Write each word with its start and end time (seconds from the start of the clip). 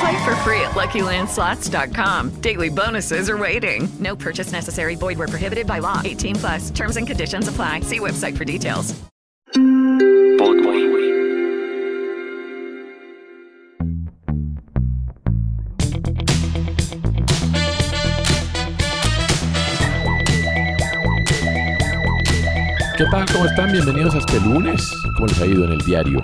Play 0.00 0.24
for 0.24 0.36
free 0.36 0.60
at 0.60 0.72
LuckyLandSlots.com. 0.72 2.40
Daily 2.40 2.68
bonuses 2.68 3.30
are 3.30 3.38
waiting. 3.38 3.88
No 3.98 4.16
purchase 4.16 4.52
necessary. 4.52 4.94
Void 4.94 5.18
where 5.18 5.28
prohibited 5.28 5.66
by 5.66 5.78
law. 5.78 6.02
18 6.04 6.36
plus. 6.36 6.70
Terms 6.70 6.96
and 6.96 7.06
conditions 7.06 7.48
apply. 7.48 7.80
See 7.80 8.00
website 8.00 8.36
for 8.36 8.44
details. 8.44 8.94
¿Qué 22.96 23.04
tal? 23.10 23.26
¿Cómo 23.30 23.44
están? 23.44 23.72
Bienvenidos 23.72 24.14
a 24.14 24.18
este 24.18 24.40
lunes. 24.40 24.90
¿Cómo 25.16 25.26
les 25.26 25.38
ha 25.38 25.46
ido 25.46 25.66
en 25.66 25.72
el 25.72 25.78
diario? 25.80 26.22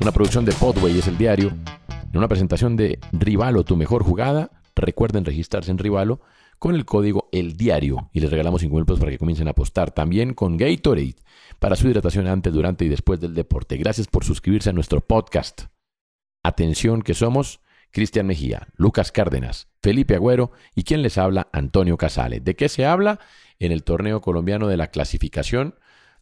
Una 0.00 0.10
producción 0.10 0.44
de 0.44 0.52
Podway 0.52 0.98
es 0.98 1.06
el 1.06 1.16
diario. 1.16 1.52
En 2.10 2.16
una 2.16 2.28
presentación 2.28 2.76
de 2.76 2.98
Rivalo, 3.12 3.64
tu 3.64 3.76
mejor 3.76 4.02
jugada. 4.02 4.50
Recuerden 4.74 5.24
registrarse 5.24 5.70
en 5.70 5.78
Rivalo 5.78 6.20
con 6.58 6.74
el 6.74 6.84
código 6.84 7.28
El 7.32 7.56
Diario 7.56 8.10
y 8.12 8.20
les 8.20 8.30
regalamos 8.30 8.62
50 8.62 8.86
pesos 8.86 9.00
para 9.00 9.12
que 9.12 9.18
comiencen 9.18 9.46
a 9.48 9.50
apostar. 9.50 9.90
También 9.90 10.32
con 10.32 10.56
Gatorade 10.56 11.16
para 11.58 11.76
su 11.76 11.88
hidratación 11.88 12.26
antes, 12.26 12.52
durante 12.52 12.84
y 12.84 12.88
después 12.88 13.20
del 13.20 13.34
deporte. 13.34 13.76
Gracias 13.76 14.06
por 14.06 14.24
suscribirse 14.24 14.70
a 14.70 14.72
nuestro 14.72 15.00
podcast. 15.02 15.64
Atención 16.42 17.02
que 17.02 17.14
somos 17.14 17.60
Cristian 17.90 18.26
Mejía, 18.26 18.68
Lucas 18.76 19.12
Cárdenas, 19.12 19.68
Felipe 19.82 20.14
Agüero 20.14 20.52
y 20.74 20.84
quien 20.84 21.02
les 21.02 21.18
habla, 21.18 21.48
Antonio 21.52 21.98
Casale. 21.98 22.40
¿De 22.40 22.56
qué 22.56 22.68
se 22.68 22.86
habla? 22.86 23.20
En 23.58 23.70
el 23.70 23.82
torneo 23.82 24.22
colombiano 24.22 24.68
de 24.68 24.76
la 24.76 24.88
clasificación 24.88 25.74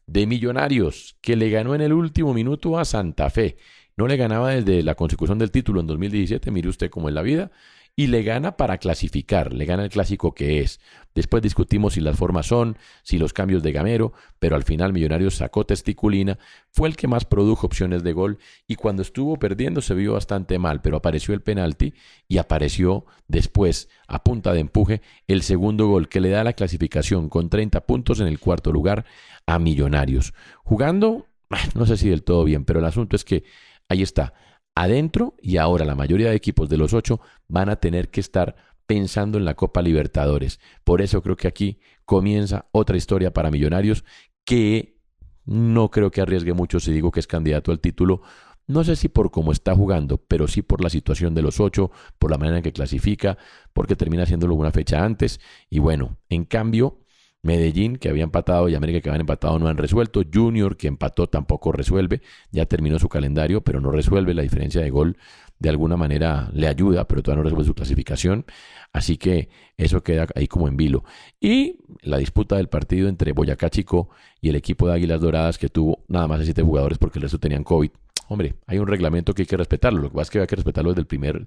de 0.06 0.26
Millonarios, 0.26 1.16
que 1.20 1.36
le 1.36 1.50
ganó 1.50 1.74
en 1.74 1.80
el 1.80 1.92
último 1.92 2.32
minuto 2.32 2.78
a 2.78 2.84
Santa 2.84 3.28
Fe. 3.30 3.56
No 3.96 4.06
le 4.06 4.18
ganaba 4.18 4.50
desde 4.50 4.82
la 4.82 4.94
consecución 4.94 5.38
del 5.38 5.50
título 5.50 5.80
en 5.80 5.86
2017, 5.86 6.50
mire 6.50 6.68
usted 6.68 6.90
cómo 6.90 7.08
es 7.08 7.14
la 7.14 7.22
vida, 7.22 7.50
y 7.98 8.08
le 8.08 8.22
gana 8.22 8.58
para 8.58 8.76
clasificar, 8.76 9.54
le 9.54 9.64
gana 9.64 9.84
el 9.84 9.88
clásico 9.88 10.34
que 10.34 10.60
es. 10.60 10.80
Después 11.14 11.42
discutimos 11.42 11.94
si 11.94 12.02
las 12.02 12.18
formas 12.18 12.44
son, 12.44 12.76
si 13.02 13.16
los 13.16 13.32
cambios 13.32 13.62
de 13.62 13.72
Gamero, 13.72 14.12
pero 14.38 14.54
al 14.54 14.64
final 14.64 14.92
Millonarios 14.92 15.36
sacó 15.36 15.64
testiculina, 15.64 16.38
fue 16.70 16.88
el 16.88 16.96
que 16.96 17.08
más 17.08 17.24
produjo 17.24 17.66
opciones 17.66 18.02
de 18.02 18.12
gol 18.12 18.38
y 18.66 18.74
cuando 18.74 19.00
estuvo 19.00 19.38
perdiendo 19.38 19.80
se 19.80 19.94
vio 19.94 20.12
bastante 20.12 20.58
mal, 20.58 20.82
pero 20.82 20.98
apareció 20.98 21.32
el 21.32 21.40
penalti 21.40 21.94
y 22.28 22.36
apareció 22.36 23.06
después, 23.28 23.88
a 24.08 24.22
punta 24.22 24.52
de 24.52 24.60
empuje, 24.60 25.00
el 25.26 25.42
segundo 25.42 25.88
gol 25.88 26.10
que 26.10 26.20
le 26.20 26.28
da 26.28 26.44
la 26.44 26.52
clasificación 26.52 27.30
con 27.30 27.48
30 27.48 27.86
puntos 27.86 28.20
en 28.20 28.26
el 28.26 28.38
cuarto 28.38 28.72
lugar 28.72 29.06
a 29.46 29.58
Millonarios. 29.58 30.34
Jugando, 30.64 31.28
no 31.74 31.86
sé 31.86 31.96
si 31.96 32.10
del 32.10 32.24
todo 32.24 32.44
bien, 32.44 32.66
pero 32.66 32.80
el 32.80 32.84
asunto 32.84 33.16
es 33.16 33.24
que 33.24 33.44
ahí 33.88 34.02
está 34.02 34.34
adentro 34.74 35.34
y 35.40 35.56
ahora 35.56 35.84
la 35.84 35.94
mayoría 35.94 36.30
de 36.30 36.36
equipos 36.36 36.68
de 36.68 36.76
los 36.76 36.92
ocho 36.92 37.20
van 37.48 37.68
a 37.68 37.76
tener 37.76 38.10
que 38.10 38.20
estar 38.20 38.56
pensando 38.86 39.38
en 39.38 39.44
la 39.44 39.54
Copa 39.54 39.82
Libertadores. 39.82 40.60
Por 40.84 41.02
eso 41.02 41.22
creo 41.22 41.36
que 41.36 41.48
aquí 41.48 41.80
comienza 42.04 42.66
otra 42.72 42.96
historia 42.96 43.32
para 43.32 43.50
Millonarios 43.50 44.04
que 44.44 45.00
no 45.44 45.90
creo 45.90 46.10
que 46.10 46.20
arriesgue 46.20 46.52
mucho 46.52 46.80
si 46.80 46.92
digo 46.92 47.10
que 47.10 47.20
es 47.20 47.26
candidato 47.26 47.72
al 47.72 47.80
título. 47.80 48.22
No 48.68 48.82
sé 48.82 48.96
si 48.96 49.08
por 49.08 49.30
cómo 49.30 49.52
está 49.52 49.74
jugando, 49.74 50.18
pero 50.18 50.48
sí 50.48 50.62
por 50.62 50.82
la 50.82 50.90
situación 50.90 51.34
de 51.34 51.42
los 51.42 51.60
ocho, 51.60 51.92
por 52.18 52.30
la 52.30 52.38
manera 52.38 52.58
en 52.58 52.62
que 52.64 52.72
clasifica, 52.72 53.38
porque 53.72 53.94
termina 53.94 54.24
haciéndolo 54.24 54.54
una 54.54 54.72
fecha 54.72 55.04
antes. 55.04 55.40
Y 55.70 55.78
bueno, 55.78 56.18
en 56.28 56.44
cambio, 56.44 56.98
Medellín, 57.46 57.96
que 57.96 58.08
había 58.08 58.24
empatado, 58.24 58.68
y 58.68 58.74
América, 58.74 59.00
que 59.00 59.08
habían 59.08 59.22
empatado, 59.22 59.58
no 59.58 59.68
han 59.68 59.76
resuelto. 59.76 60.22
Junior, 60.32 60.76
que 60.76 60.88
empató, 60.88 61.28
tampoco 61.28 61.72
resuelve. 61.72 62.20
Ya 62.50 62.66
terminó 62.66 62.98
su 62.98 63.08
calendario, 63.08 63.62
pero 63.62 63.80
no 63.80 63.90
resuelve. 63.90 64.34
La 64.34 64.42
diferencia 64.42 64.82
de 64.82 64.90
gol 64.90 65.16
de 65.58 65.70
alguna 65.70 65.96
manera 65.96 66.50
le 66.52 66.68
ayuda, 66.68 67.08
pero 67.08 67.22
todavía 67.22 67.42
no 67.42 67.44
resuelve 67.44 67.66
su 67.66 67.74
clasificación. 67.74 68.44
Así 68.92 69.16
que 69.16 69.48
eso 69.76 70.02
queda 70.02 70.26
ahí 70.34 70.46
como 70.48 70.68
en 70.68 70.76
vilo. 70.76 71.04
Y 71.40 71.78
la 72.02 72.18
disputa 72.18 72.56
del 72.56 72.68
partido 72.68 73.08
entre 73.08 73.32
Boyacá 73.32 73.70
Chico 73.70 74.10
y 74.40 74.48
el 74.48 74.56
equipo 74.56 74.88
de 74.88 74.94
Águilas 74.94 75.20
Doradas, 75.20 75.58
que 75.58 75.68
tuvo 75.68 76.04
nada 76.08 76.28
más 76.28 76.40
de 76.40 76.46
siete 76.46 76.62
jugadores 76.62 76.98
porque 76.98 77.18
el 77.18 77.22
resto 77.22 77.38
tenían 77.38 77.64
COVID. 77.64 77.90
Hombre, 78.28 78.54
hay 78.66 78.78
un 78.78 78.88
reglamento 78.88 79.32
que 79.34 79.42
hay 79.42 79.46
que 79.46 79.56
respetarlo. 79.56 80.02
Lo 80.02 80.10
que 80.10 80.14
pasa 80.14 80.22
es 80.22 80.30
que 80.30 80.40
hay 80.40 80.46
que 80.46 80.56
respetarlo 80.56 80.90
desde 80.90 81.00
el 81.00 81.06
primer 81.06 81.46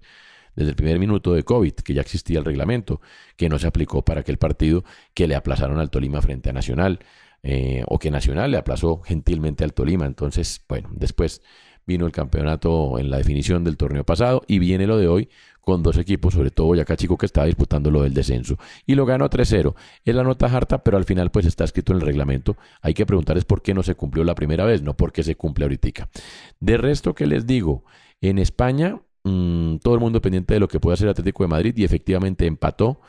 desde 0.56 0.72
el 0.72 0.76
primer 0.76 1.00
minuto 1.00 1.34
de 1.34 1.44
COVID, 1.44 1.74
que 1.74 1.94
ya 1.94 2.02
existía 2.02 2.40
el 2.40 2.46
reglamento, 2.46 3.02
que 3.36 3.50
no 3.50 3.60
se 3.60 3.68
aplicó 3.68 4.04
para 4.04 4.22
aquel 4.22 4.38
partido 4.38 4.84
que 5.14 5.28
le 5.28 5.36
aplazaron 5.36 5.80
al 5.80 5.90
Tolima 5.90 6.22
frente 6.22 6.50
a 6.50 6.54
Nacional, 6.54 7.00
eh, 7.42 7.84
o 7.88 8.00
que 8.00 8.12
Nacional 8.12 8.52
le 8.52 8.58
aplazó 8.58 9.02
gentilmente 9.02 9.64
al 9.64 9.74
Tolima. 9.74 10.06
Entonces, 10.06 10.62
bueno, 10.68 10.90
después 10.92 11.42
vino 11.86 12.06
el 12.06 12.12
campeonato 12.12 13.00
en 13.00 13.10
la 13.10 13.18
definición 13.18 13.64
del 13.64 13.78
torneo 13.78 14.04
pasado 14.06 14.44
y 14.48 14.60
viene 14.60 14.86
lo 14.86 14.98
de 14.98 15.08
hoy 15.08 15.30
con 15.62 15.84
dos 15.84 15.98
equipos, 15.98 16.34
sobre 16.34 16.52
todo 16.52 16.68
Boyacá 16.68 16.96
Chico 16.96 17.18
que 17.18 17.26
estaba 17.26 17.48
disputando 17.48 17.92
lo 17.92 18.04
del 18.04 18.14
descenso 18.14 18.58
y 18.86 18.96
lo 18.96 19.06
ganó 19.06 19.30
3-0. 19.30 19.76
Es 20.06 20.16
la 20.16 20.24
nota 20.24 20.46
harta, 20.46 20.84
pero 20.84 20.98
al 20.98 21.06
final 21.06 21.32
pues 21.32 21.46
está 21.46 21.64
escrito 21.64 21.94
en 21.94 22.00
el 22.00 22.06
reglamento. 22.06 22.58
Hay 22.82 22.94
que 22.94 23.06
preguntar 23.06 23.38
es 23.38 23.46
por 23.46 23.62
qué 23.62 23.74
no 23.74 23.84
se 23.84 23.96
cumplió 23.96 24.24
la 24.24 24.36
primera 24.36 24.66
vez, 24.66 24.82
no 24.82 24.96
por 24.96 25.12
qué 25.12 25.24
se 25.24 25.36
cumple 25.36 25.66
ahorita. 25.66 26.10
De 26.60 26.78
resto, 26.78 27.16
¿qué 27.16 27.26
les 27.26 27.48
digo? 27.48 27.84
En 28.22 28.38
España 28.38 29.02
Mm, 29.24 29.78
todo 29.78 29.96
el 29.96 30.00
mundo 30.00 30.22
pendiente 30.22 30.54
de 30.54 30.60
lo 30.60 30.68
que 30.68 30.80
puede 30.80 30.94
hacer 30.94 31.10
Atlético 31.10 31.44
de 31.44 31.50
Madrid 31.50 31.74
y 31.78 31.84
efectivamente 31.84 32.46
empató, 32.46 33.02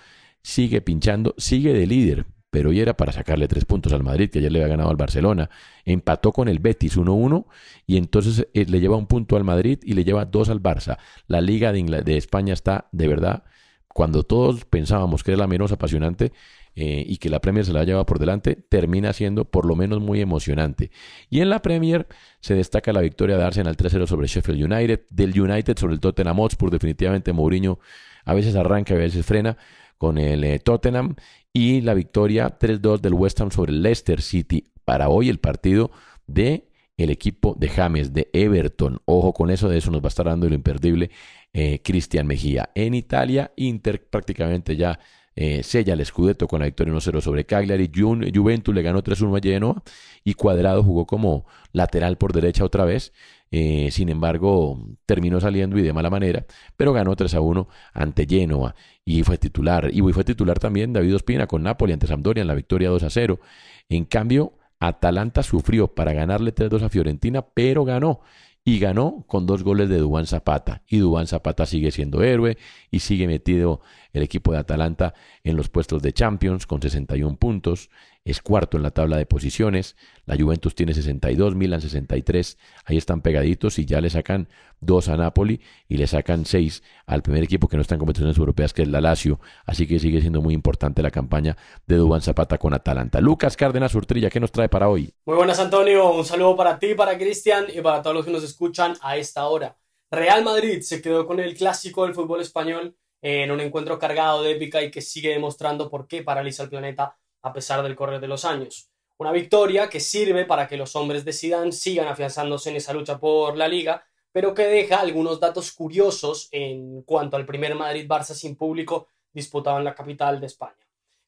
sigue 0.42 0.80
pinchando, 0.80 1.34
sigue 1.38 1.72
de 1.72 1.86
líder, 1.86 2.26
pero 2.50 2.70
hoy 2.70 2.80
era 2.80 2.96
para 2.96 3.12
sacarle 3.12 3.46
tres 3.46 3.64
puntos 3.64 3.92
al 3.92 4.02
Madrid, 4.02 4.28
que 4.28 4.40
ayer 4.40 4.50
le 4.50 4.58
había 4.58 4.70
ganado 4.70 4.90
al 4.90 4.96
Barcelona. 4.96 5.50
Empató 5.84 6.32
con 6.32 6.48
el 6.48 6.58
Betis 6.58 6.96
1-1 6.96 7.46
y 7.86 7.96
entonces 7.96 8.48
eh, 8.54 8.66
le 8.66 8.80
lleva 8.80 8.96
un 8.96 9.06
punto 9.06 9.36
al 9.36 9.44
Madrid 9.44 9.78
y 9.84 9.92
le 9.94 10.04
lleva 10.04 10.24
dos 10.24 10.48
al 10.48 10.60
Barça. 10.60 10.98
La 11.28 11.40
Liga 11.40 11.72
de 11.72 12.16
España 12.16 12.52
está 12.52 12.88
de 12.90 13.06
verdad, 13.06 13.44
cuando 13.92 14.22
todos 14.22 14.64
pensábamos 14.64 15.22
que 15.22 15.32
era 15.32 15.38
la 15.38 15.46
menos 15.46 15.72
apasionante, 15.72 16.32
eh, 16.76 17.04
y 17.06 17.16
que 17.16 17.28
la 17.28 17.40
Premier 17.40 17.66
se 17.66 17.72
la 17.72 17.82
lleva 17.82 18.06
por 18.06 18.20
delante, 18.20 18.54
termina 18.54 19.12
siendo 19.12 19.44
por 19.44 19.66
lo 19.66 19.74
menos 19.74 20.00
muy 20.00 20.20
emocionante. 20.20 20.92
Y 21.28 21.40
en 21.40 21.50
la 21.50 21.62
Premier 21.62 22.06
se 22.40 22.54
destaca 22.54 22.92
la 22.92 23.00
victoria 23.00 23.36
de 23.36 23.42
Arsenal 23.42 23.76
3-0 23.76 24.06
sobre 24.06 24.28
Sheffield 24.28 24.72
United, 24.72 25.00
del 25.10 25.38
United 25.38 25.76
sobre 25.76 25.94
el 25.94 26.00
Tottenham 26.00 26.38
Hotspur, 26.38 26.70
definitivamente 26.70 27.32
Mourinho 27.32 27.80
a 28.24 28.34
veces 28.34 28.54
arranca 28.54 28.94
a 28.94 28.98
veces 28.98 29.26
frena 29.26 29.56
con 29.98 30.16
el 30.16 30.44
eh, 30.44 30.58
Tottenham, 30.60 31.16
y 31.52 31.80
la 31.80 31.94
victoria 31.94 32.56
3-2 32.58 33.00
del 33.00 33.14
West 33.14 33.40
Ham 33.40 33.50
sobre 33.50 33.72
Leicester 33.72 34.22
City. 34.22 34.64
Para 34.84 35.08
hoy 35.08 35.28
el 35.28 35.40
partido 35.40 35.90
de 36.26 36.68
el 36.96 37.10
equipo 37.10 37.56
de 37.58 37.68
James, 37.68 38.12
de 38.12 38.28
Everton. 38.32 39.00
Ojo 39.06 39.32
con 39.32 39.50
eso, 39.50 39.68
de 39.68 39.78
eso 39.78 39.90
nos 39.90 40.02
va 40.02 40.06
a 40.06 40.08
estar 40.08 40.26
dando 40.26 40.48
lo 40.48 40.54
imperdible 40.54 41.10
eh, 41.52 41.80
Cristian 41.82 42.26
Mejía. 42.26 42.70
En 42.74 42.94
Italia, 42.94 43.52
Inter 43.56 44.08
prácticamente 44.08 44.76
ya 44.76 44.98
eh, 45.36 45.62
sella 45.62 45.94
el 45.94 46.04
Scudetto 46.04 46.46
con 46.48 46.60
la 46.60 46.66
victoria 46.66 46.92
1-0 46.92 47.20
sobre 47.20 47.46
Cagliari. 47.46 47.90
Juventus 47.94 48.74
le 48.74 48.82
ganó 48.82 49.02
3-1 49.02 49.38
a 49.38 49.40
Genoa 49.40 49.82
y 50.24 50.34
Cuadrado 50.34 50.82
jugó 50.82 51.06
como 51.06 51.46
lateral 51.72 52.18
por 52.18 52.32
derecha 52.32 52.64
otra 52.64 52.84
vez. 52.84 53.12
Eh, 53.50 53.90
sin 53.90 54.08
embargo, 54.10 54.78
terminó 55.06 55.40
saliendo 55.40 55.78
y 55.78 55.82
de 55.82 55.92
mala 55.92 56.10
manera, 56.10 56.46
pero 56.76 56.92
ganó 56.92 57.16
3 57.16 57.34
1 57.34 57.68
ante 57.94 58.26
Genoa 58.28 58.74
y 59.04 59.22
fue 59.22 59.38
titular. 59.38 59.90
Y 59.92 60.00
fue 60.12 60.24
titular 60.24 60.58
también 60.58 60.92
David 60.92 61.16
Ospina 61.16 61.46
con 61.46 61.62
Napoli 61.62 61.92
ante 61.92 62.06
Sampdoria 62.06 62.42
en 62.42 62.48
la 62.48 62.54
victoria 62.54 62.90
2 62.90 63.04
0. 63.08 63.40
En 63.88 64.04
cambio, 64.04 64.54
Atalanta 64.80 65.42
sufrió 65.42 65.88
para 65.88 66.12
ganarle 66.12 66.54
3-2 66.54 66.82
a 66.82 66.88
Fiorentina, 66.88 67.42
pero 67.42 67.84
ganó 67.84 68.20
y 68.64 68.78
ganó 68.78 69.24
con 69.26 69.46
dos 69.46 69.62
goles 69.62 69.88
de 69.88 69.98
Dubán 69.98 70.26
Zapata. 70.26 70.82
Y 70.88 70.98
Dubán 70.98 71.26
Zapata 71.26 71.66
sigue 71.66 71.90
siendo 71.90 72.22
héroe 72.22 72.58
y 72.90 73.00
sigue 73.00 73.26
metido 73.26 73.80
el 74.12 74.22
equipo 74.22 74.52
de 74.52 74.58
Atalanta 74.58 75.14
en 75.44 75.56
los 75.56 75.68
puestos 75.68 76.02
de 76.02 76.12
Champions 76.12 76.66
con 76.66 76.82
61 76.82 77.36
puntos, 77.36 77.90
es 78.24 78.42
cuarto 78.42 78.76
en 78.76 78.82
la 78.82 78.90
tabla 78.90 79.16
de 79.16 79.24
posiciones, 79.24 79.96
la 80.26 80.36
Juventus 80.36 80.74
tiene 80.74 80.92
62, 80.92 81.54
Milan 81.54 81.80
63, 81.80 82.58
ahí 82.84 82.96
están 82.96 83.22
pegaditos 83.22 83.78
y 83.78 83.86
ya 83.86 84.00
le 84.00 84.10
sacan 84.10 84.48
dos 84.80 85.08
a 85.08 85.16
Napoli 85.16 85.60
y 85.88 85.96
le 85.96 86.06
sacan 86.06 86.44
seis 86.44 86.82
al 87.06 87.22
primer 87.22 87.42
equipo 87.42 87.68
que 87.68 87.76
no 87.76 87.82
está 87.82 87.94
en 87.94 88.00
competiciones 88.00 88.36
europeas 88.36 88.72
que 88.72 88.82
es 88.82 88.88
la 88.88 89.00
Lazio, 89.00 89.40
así 89.64 89.86
que 89.86 89.98
sigue 89.98 90.20
siendo 90.20 90.42
muy 90.42 90.54
importante 90.54 91.02
la 91.02 91.10
campaña 91.10 91.56
de 91.86 91.96
Dubán 91.96 92.20
Zapata 92.20 92.58
con 92.58 92.74
Atalanta. 92.74 93.20
Lucas 93.20 93.56
Cárdenas 93.56 93.94
Urtrilla, 93.94 94.30
¿qué 94.30 94.40
nos 94.40 94.52
trae 94.52 94.68
para 94.68 94.88
hoy? 94.88 95.12
Muy 95.24 95.36
buenas 95.36 95.58
Antonio, 95.58 96.12
un 96.12 96.24
saludo 96.24 96.56
para 96.56 96.78
ti, 96.78 96.94
para 96.94 97.16
Cristian 97.16 97.66
y 97.74 97.80
para 97.80 98.02
todos 98.02 98.16
los 98.16 98.26
que 98.26 98.32
nos 98.32 98.44
escuchan 98.44 98.94
a 99.00 99.16
esta 99.16 99.46
hora. 99.46 99.76
Real 100.10 100.44
Madrid 100.44 100.80
se 100.82 101.00
quedó 101.00 101.26
con 101.26 101.40
el 101.40 101.54
clásico 101.56 102.04
del 102.04 102.14
fútbol 102.14 102.40
español 102.40 102.96
en 103.22 103.50
un 103.50 103.60
encuentro 103.60 103.98
cargado 103.98 104.42
de 104.42 104.52
épica 104.52 104.82
y 104.82 104.90
que 104.90 105.00
sigue 105.00 105.30
demostrando 105.30 105.90
por 105.90 106.06
qué 106.06 106.22
paraliza 106.22 106.62
el 106.62 106.70
planeta 106.70 107.16
a 107.42 107.52
pesar 107.52 107.82
del 107.82 107.96
correr 107.96 108.20
de 108.20 108.28
los 108.28 108.44
años. 108.44 108.90
Una 109.18 109.32
victoria 109.32 109.90
que 109.90 110.00
sirve 110.00 110.46
para 110.46 110.66
que 110.66 110.76
los 110.76 110.96
hombres 110.96 111.24
de 111.24 111.32
Zidane 111.32 111.72
sigan 111.72 112.08
afianzándose 112.08 112.70
en 112.70 112.76
esa 112.76 112.94
lucha 112.94 113.18
por 113.18 113.56
la 113.56 113.68
liga, 113.68 114.02
pero 114.32 114.54
que 114.54 114.62
deja 114.62 115.00
algunos 115.00 115.40
datos 115.40 115.72
curiosos 115.72 116.48
en 116.52 117.02
cuanto 117.02 117.36
al 117.36 117.44
primer 117.44 117.74
Madrid-Barça 117.74 118.32
sin 118.32 118.56
público 118.56 119.08
disputado 119.32 119.78
en 119.78 119.84
la 119.84 119.94
capital 119.94 120.40
de 120.40 120.46
España. 120.46 120.74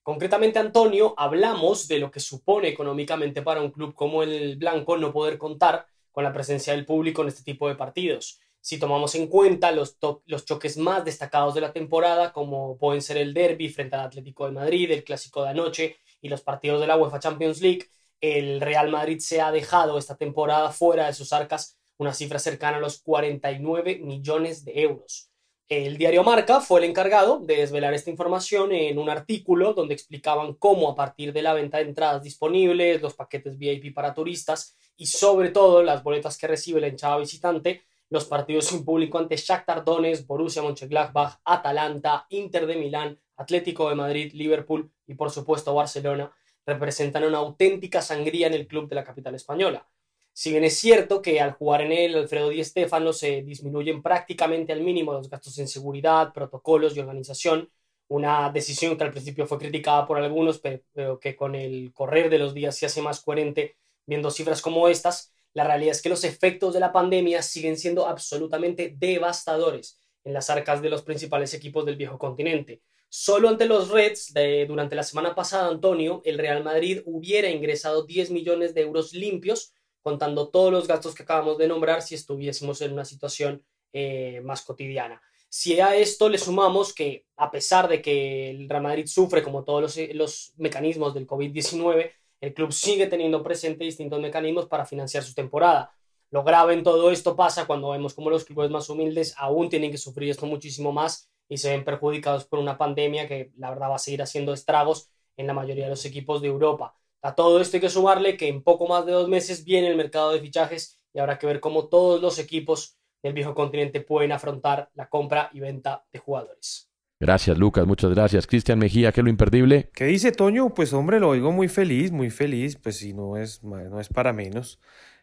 Concretamente, 0.03 0.59
Antonio, 0.59 1.15
hablamos 1.17 1.87
de 1.87 1.99
lo 1.99 2.11
que 2.11 2.19
supone 2.19 2.69
económicamente 2.69 3.43
para 3.43 3.61
un 3.61 3.71
club 3.71 3.95
como 3.95 4.23
el 4.23 4.57
Blanco 4.57 4.97
no 4.97 5.13
poder 5.13 5.39
contar 5.39 5.87
con 6.11 6.25
la 6.25 6.33
presencia 6.33 6.73
del 6.73 6.85
público 6.85 7.23
en 7.23 7.29
este 7.29 7.43
tipo 7.43 7.69
de 7.69 7.77
partidos. 7.77 8.41
Si 8.63 8.79
tomamos 8.79 9.15
en 9.17 9.27
cuenta 9.27 9.73
los, 9.73 9.99
los 10.25 10.45
choques 10.47 10.79
más 10.79 11.05
destacados 11.05 11.55
de 11.55 11.61
la 11.61 11.73
temporada, 11.73 12.33
como 12.33 12.79
pueden 12.79 13.03
ser 13.03 13.19
el 13.19 13.35
derby 13.35 13.69
frente 13.69 13.97
al 13.97 14.07
Atlético 14.07 14.47
de 14.47 14.53
Madrid, 14.53 14.91
el 14.91 15.05
clásico 15.05 15.43
de 15.43 15.51
anoche 15.51 15.97
y 16.23 16.31
los 16.31 16.41
partidos 16.41 16.81
de 16.81 16.87
la 16.87 16.97
UEFA 16.97 17.19
Champions 17.19 17.61
League, 17.61 17.89
el 18.21 18.61
Real 18.61 18.89
Madrid 18.89 19.19
se 19.19 19.41
ha 19.41 19.51
dejado 19.51 19.99
esta 19.99 20.17
temporada 20.17 20.71
fuera 20.71 21.09
de 21.09 21.13
sus 21.13 21.33
arcas 21.33 21.77
una 21.99 22.15
cifra 22.15 22.39
cercana 22.39 22.77
a 22.77 22.81
los 22.81 23.03
49 23.03 23.99
millones 23.99 24.65
de 24.65 24.81
euros. 24.81 25.29
El 25.69 25.97
diario 25.97 26.23
Marca 26.23 26.61
fue 26.61 26.81
el 26.81 26.91
encargado 26.91 27.41
de 27.41 27.57
desvelar 27.57 27.95
esta 27.95 28.11
información 28.11 28.73
en 28.73 28.99
un 28.99 29.09
artículo 29.09 29.73
donde 29.73 29.95
explicaban 29.95 30.55
cómo 30.55 30.91
a 30.91 30.95
partir 30.95 31.33
de 31.33 31.43
la 31.43 31.55
venta 31.55 31.79
de 31.79 31.85
entradas 31.85 32.23
disponibles, 32.23 33.01
los 33.01 33.15
paquetes 33.15 33.57
VIP 33.57 33.95
para 33.95 34.13
turistas 34.15 34.77
y 34.97 35.07
sobre 35.07 35.49
todo 35.49 35.83
las 35.83 36.03
boletas 36.03 36.37
que 36.37 36.47
recibe 36.47 36.81
la 36.81 36.89
hinchada 36.89 37.17
visitante, 37.17 37.83
los 38.13 38.27
partidos 38.27 38.67
sin 38.67 38.85
público 38.85 39.19
ante 39.19 39.37
Shakhtar 39.37 39.85
Donetsk, 39.87 40.27
Borussia 40.27 40.61
Mönchengladbach, 40.61 41.41
Atalanta, 41.47 42.27
Inter 42.29 42.67
de 42.67 42.77
Milán, 42.77 43.19
Atlético 43.37 43.89
de 43.89 43.95
Madrid, 43.95 44.33
Liverpool 44.35 44.93
y 45.07 45.15
por 45.15 45.31
supuesto 45.31 45.75
Barcelona 45.75 46.31
representan 46.67 47.25
una 47.25 47.39
auténtica 47.39 48.03
sangría 48.03 48.49
en 48.49 48.53
el 48.53 48.67
club 48.67 48.87
de 48.87 48.97
la 48.97 49.03
capital 49.03 49.35
española. 49.35 49.89
Si 50.35 50.51
bien 50.51 50.63
es 50.63 50.79
cierto 50.79 51.23
que 51.23 51.41
al 51.41 51.53
jugar 51.53 51.81
en 51.81 51.93
él 51.93 52.15
Alfredo 52.15 52.51
Di 52.51 52.63
Stéfano 52.63 53.15
se 53.15 53.41
disminuyen 53.41 54.03
prácticamente 54.03 54.75
al 54.75 54.83
mínimo 54.83 55.15
los 55.15 55.31
gastos 55.31 55.59
en 55.59 55.67
seguridad, 55.67 56.35
protocolos 56.35 56.95
y 56.95 57.01
organización, 57.01 57.71
una 58.09 58.53
decisión 58.53 58.99
que 58.99 59.05
al 59.05 59.11
principio 59.11 59.47
fue 59.47 59.59
criticada 59.59 60.07
por 60.07 60.19
algunos, 60.19 60.59
pero 60.59 61.19
que 61.19 61.35
con 61.35 61.55
el 61.55 61.95
correr 61.95 62.29
de 62.29 62.39
los 62.39 62.53
días 62.53 62.77
se 62.77 62.85
hace 62.85 63.01
más 63.01 63.23
coherente 63.23 63.79
viendo 64.05 64.31
cifras 64.31 64.61
como 64.61 64.87
estas, 64.89 65.32
la 65.55 65.65
realidad 65.65 65.93
es 65.93 66.03
que 66.03 66.09
los 66.09 66.25
efectos 66.25 66.75
de 66.75 66.81
la 66.81 66.93
pandemia 66.93 67.43
siguen 67.43 67.77
siendo 67.77 68.07
absolutamente 68.07 68.95
devastadores 68.97 70.01
en 70.25 70.33
las 70.33 70.51
arcas 70.51 70.81
de 70.81 70.89
los 70.89 71.03
principales 71.03 71.53
equipos 71.55 71.85
del 71.85 71.97
viejo 71.97 72.19
continente. 72.19 72.83
Solo 73.09 73.51
ante 73.51 73.67
los 73.67 73.91
Reds, 73.91 74.33
de, 74.33 74.65
durante 74.67 74.97
la 74.97 75.03
semana 75.03 75.35
pasada, 75.35 75.69
Antonio, 75.69 76.23
el 76.25 76.39
Real 76.39 76.65
Madrid 76.65 77.03
hubiera 77.05 77.51
ingresado 77.51 78.07
10 78.07 78.31
millones 78.31 78.73
de 78.73 78.81
euros 78.81 79.13
limpios, 79.13 79.75
contando 80.01 80.49
todos 80.49 80.73
los 80.73 80.89
gastos 80.89 81.15
que 81.15 81.23
acabamos 81.23 81.59
de 81.59 81.69
nombrar 81.69 82.01
si 82.01 82.15
estuviésemos 82.15 82.81
en 82.81 82.95
una 82.95 83.05
situación 83.05 83.63
eh, 83.93 84.41
más 84.45 84.63
cotidiana. 84.63 85.21
Si 85.51 85.79
a 85.79 85.95
esto 85.95 86.31
le 86.31 86.39
sumamos 86.39 86.95
que, 86.95 87.27
a 87.37 87.51
pesar 87.51 87.87
de 87.87 88.01
que 88.01 88.49
el 88.49 88.67
Real 88.67 88.83
Madrid 88.83 89.05
sufre 89.07 89.43
como 89.43 89.65
todos 89.65 89.83
los, 89.83 90.15
los 90.15 90.55
mecanismos 90.57 91.13
del 91.13 91.27
COVID-19, 91.27 92.11
el 92.43 92.53
club 92.53 92.73
sigue 92.73 93.07
teniendo 93.07 93.43
presente 93.43 93.85
distintos 93.85 94.21
mecanismos 94.21 94.67
para 94.67 94.85
financiar 94.85 95.23
su 95.23 95.33
temporada. 95.33 95.95
Lo 96.31 96.43
grave 96.43 96.75
en 96.75 96.83
todo 96.83 97.13
esto 97.13 97.37
pasa 97.37 97.67
cuando 97.67 97.91
vemos 97.91 98.15
cómo 98.15 98.31
los 98.31 98.45
clubes 98.45 98.69
más 98.69 98.91
humildes 98.91 99.33
aún 99.39 99.69
tienen 99.69 99.93
que 99.93 99.97
sufrir 99.97 100.29
esto 100.29 100.47
muchísimo 100.47 100.91
más 100.91 101.31
y 101.49 101.59
se 101.59 101.71
ven 101.71 101.85
perjudicados 101.85 102.45
por 102.45 102.59
una 102.59 102.77
pandemia 102.77 103.29
que 103.29 103.53
la 103.57 103.71
verdad 103.71 103.91
va 103.91 103.95
a 103.95 104.01
seguir 104.01 104.23
haciendo 104.23 104.53
estragos 104.53 105.09
en 105.37 105.47
la 105.47 105.55
mayoría 105.55 105.85
de 105.85 105.91
los 105.91 106.05
equipos 106.05 106.43
de 106.43 106.49
Europa. 106.49 106.97
A 107.23 107.37
todo 107.37 107.61
esto 107.61 107.77
hay 107.77 107.81
que 107.81 107.89
sumarle 107.89 108.37
que 108.37 108.49
en 108.49 108.65
poco 108.65 108.89
más 108.89 109.07
de 109.07 109.13
dos 109.13 109.29
meses 109.29 109.65
viene 109.65 109.87
el 109.87 109.97
mercado 109.97 110.33
de 110.33 110.41
fichajes 110.41 110.99
y 111.15 111.21
habrá 111.21 111.39
que 111.39 111.47
ver 111.47 111.61
cómo 111.61 111.87
todos 111.87 112.21
los 112.21 112.41
equipos 112.41 112.99
del 113.23 113.35
viejo 113.35 113.55
continente 113.55 114.01
pueden 114.01 114.33
afrontar 114.33 114.91
la 114.95 115.09
compra 115.09 115.49
y 115.53 115.61
venta 115.61 116.05
de 116.13 116.19
jugadores. 116.19 116.92
Gracias, 117.23 117.57
Lucas, 117.57 117.87
muchas 117.87 118.11
gracias. 118.11 118.49
Cristian 118.49 118.81
Mejía, 118.81 119.13
¿qué 119.13 119.21
es 119.21 119.25
lo 119.25 119.31
imperdible? 119.31 119.91
¿Qué 119.95 120.07
dice 120.07 120.33
Toño? 120.33 120.75
Pues 120.75 120.93
hombre, 120.93 121.21
lo 121.21 121.29
oigo 121.29 121.53
muy 121.53 121.69
feliz, 121.69 122.11
muy 122.11 122.31
feliz, 122.31 122.75
pues 122.75 122.97
si 122.97 123.13
no 123.13 123.37
es, 123.37 123.63
no 123.63 124.01
es 124.01 124.09
para 124.09 124.33
menos. 124.33 124.81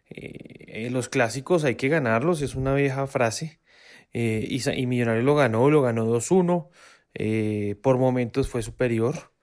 Eh, 0.09 0.87
los 0.91 1.09
clásicos 1.09 1.65
hay 1.65 1.75
que 1.75 1.89
ganarlos, 1.89 2.41
es 2.41 2.55
una 2.55 2.73
vieja 2.73 3.05
frase. 3.05 3.59
Eh, 4.13 4.47
y, 4.49 4.61
y, 4.69 4.87
Millonario 4.87 5.23
lo 5.23 5.35
ganó, 5.35 5.69
lo 5.69 5.81
ganó 5.81 6.05
2-1. 6.05 6.69
Eh, 7.15 7.75
por 7.83 7.97
momentos 7.97 8.47
fue 8.47 8.61
superior, 8.61 9.33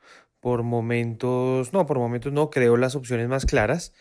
por 0.41 0.63
momentos, 0.63 1.75
no, 1.75 1.85
por 1.85 1.99
momentos 1.99 2.33
no, 2.33 2.49
creo 2.49 2.79
las 2.79 2.97
opciones 2.97 3.29
más 3.29 3.45
claras. 3.45 3.93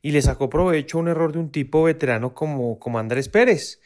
Y 0.00 0.12
le 0.12 0.22
sacó 0.22 0.48
provecho 0.48 0.98
un 0.98 1.08
error 1.08 1.32
de 1.32 1.40
un 1.40 1.50
tipo 1.50 1.82
veterano 1.82 2.34
como, 2.34 2.78
como 2.78 3.00
Andrés 3.00 3.28
Pérez. 3.28 3.80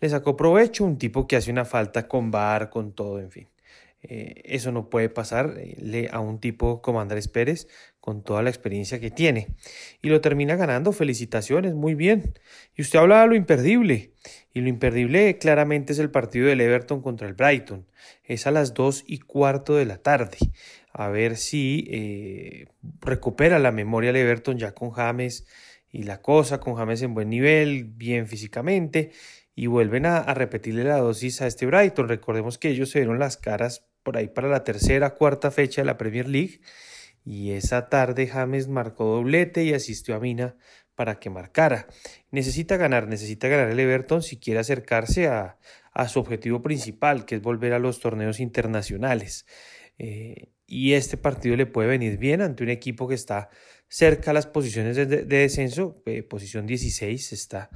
Le 0.00 0.08
sacó 0.08 0.34
provecho 0.34 0.82
un 0.82 0.96
tipo 0.96 1.26
que 1.26 1.36
hace 1.36 1.50
una 1.50 1.66
falta 1.66 2.08
con 2.08 2.30
bar, 2.30 2.70
con 2.70 2.94
todo, 2.94 3.20
en 3.20 3.30
fin. 3.30 3.48
Eh, 4.08 4.42
eso 4.44 4.72
no 4.72 4.88
puede 4.88 5.08
pasarle 5.08 6.08
a 6.12 6.20
un 6.20 6.38
tipo 6.38 6.80
como 6.80 7.00
Andrés 7.00 7.28
Pérez 7.28 7.68
con 8.00 8.22
toda 8.22 8.42
la 8.42 8.50
experiencia 8.50 9.00
que 9.00 9.10
tiene. 9.10 9.48
Y 10.00 10.08
lo 10.08 10.20
termina 10.20 10.56
ganando. 10.56 10.92
Felicitaciones, 10.92 11.74
muy 11.74 11.94
bien. 11.94 12.34
Y 12.76 12.82
usted 12.82 12.98
habla 12.98 13.22
de 13.22 13.28
lo 13.28 13.34
imperdible. 13.34 14.12
Y 14.52 14.60
lo 14.60 14.68
imperdible 14.68 15.38
claramente 15.38 15.92
es 15.92 15.98
el 15.98 16.10
partido 16.10 16.46
del 16.46 16.60
Everton 16.60 17.02
contra 17.02 17.26
el 17.26 17.34
Brighton. 17.34 17.86
Es 18.22 18.46
a 18.46 18.50
las 18.50 18.74
dos 18.74 19.04
y 19.06 19.18
cuarto 19.18 19.74
de 19.74 19.86
la 19.86 19.98
tarde. 19.98 20.38
A 20.92 21.08
ver 21.08 21.36
si 21.36 21.86
eh, 21.90 22.66
recupera 23.00 23.58
la 23.58 23.72
memoria 23.72 24.10
el 24.10 24.16
Everton 24.16 24.58
ya 24.58 24.72
con 24.72 24.92
James 24.92 25.46
y 25.90 26.04
la 26.04 26.22
cosa, 26.22 26.60
con 26.60 26.74
James 26.74 27.02
en 27.02 27.14
buen 27.14 27.28
nivel, 27.28 27.84
bien 27.84 28.26
físicamente 28.26 29.10
y 29.56 29.66
vuelven 29.68 30.04
a, 30.04 30.22
repetirle 30.34 30.84
la 30.84 30.98
dosis 30.98 31.40
a 31.40 31.46
este 31.46 31.66
Brighton. 31.66 32.08
Recordemos 32.08 32.58
que 32.58 32.68
ellos 32.68 32.90
se 32.90 33.00
dieron 33.00 33.18
las 33.18 33.38
caras 33.38 33.86
por 34.06 34.16
ahí 34.16 34.28
para 34.28 34.46
la 34.46 34.62
tercera, 34.62 35.14
cuarta 35.14 35.50
fecha 35.50 35.82
de 35.82 35.86
la 35.86 35.98
Premier 35.98 36.28
League 36.28 36.60
y 37.24 37.50
esa 37.50 37.88
tarde 37.88 38.28
James 38.28 38.68
marcó 38.68 39.04
doblete 39.04 39.64
y 39.64 39.74
asistió 39.74 40.14
a 40.14 40.20
Mina 40.20 40.54
para 40.94 41.18
que 41.18 41.28
marcara. 41.28 41.88
Necesita 42.30 42.76
ganar, 42.76 43.08
necesita 43.08 43.48
ganar 43.48 43.68
el 43.68 43.80
Everton 43.80 44.22
si 44.22 44.38
quiere 44.38 44.60
acercarse 44.60 45.26
a, 45.26 45.58
su 46.06 46.20
objetivo 46.20 46.62
principal, 46.62 47.24
que 47.24 47.34
es 47.34 47.42
volver 47.42 47.72
a 47.72 47.80
los 47.80 47.98
torneos 47.98 48.38
internacionales. 48.38 49.44
Eh, 49.98 50.50
y 50.68 50.92
este 50.92 51.16
partido 51.16 51.56
le 51.56 51.66
puede 51.66 51.88
venir 51.88 52.16
bien 52.16 52.42
ante 52.42 52.62
un 52.62 52.70
equipo 52.70 53.08
que 53.08 53.16
está 53.16 53.48
cerca 53.88 54.30
a 54.30 54.34
las 54.34 54.46
posiciones 54.46 54.94
de, 54.94 55.24
descenso, 55.24 56.00
eh, 56.06 56.22
posición 56.22 56.64
16 56.64 57.32
está. 57.32 57.70